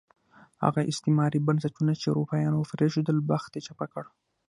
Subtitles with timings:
[0.63, 4.05] هغه استعماري بنسټونه چې اروپایانو پرېښودل، بخت یې چپه کړ.